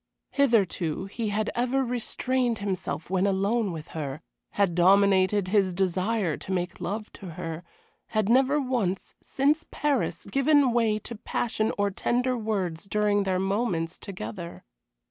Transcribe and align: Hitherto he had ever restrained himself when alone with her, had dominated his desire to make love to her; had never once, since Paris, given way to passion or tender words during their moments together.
Hitherto 0.31 1.05
he 1.05 1.29
had 1.29 1.51
ever 1.53 1.85
restrained 1.85 2.57
himself 2.57 3.11
when 3.11 3.27
alone 3.27 3.71
with 3.71 3.89
her, 3.89 4.23
had 4.53 4.73
dominated 4.73 5.49
his 5.49 5.75
desire 5.75 6.37
to 6.37 6.51
make 6.51 6.81
love 6.81 7.13
to 7.13 7.27
her; 7.33 7.63
had 8.07 8.27
never 8.27 8.59
once, 8.59 9.13
since 9.21 9.63
Paris, 9.69 10.25
given 10.25 10.71
way 10.71 10.97
to 10.97 11.15
passion 11.17 11.71
or 11.77 11.91
tender 11.91 12.35
words 12.35 12.85
during 12.85 13.25
their 13.25 13.37
moments 13.37 13.99
together. 13.99 14.63